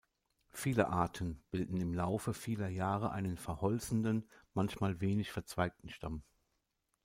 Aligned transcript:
Viele 0.49 0.87
Arten 0.89 1.43
bilden 1.51 1.77
im 1.79 1.93
Laufe 1.93 2.33
vieler 2.33 2.69
Jahre 2.69 3.11
einen 3.11 3.37
verholzenden, 3.37 4.27
manchmal 4.55 4.99
wenig 4.99 5.31
verzweigten 5.31 5.89
Stamm. 5.91 6.23